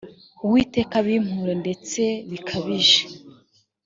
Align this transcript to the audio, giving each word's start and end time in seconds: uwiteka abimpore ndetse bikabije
uwiteka 0.45 0.93
abimpore 1.01 1.53
ndetse 1.63 2.01
bikabije 2.29 3.01